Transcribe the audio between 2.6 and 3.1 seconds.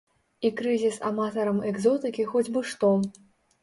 што.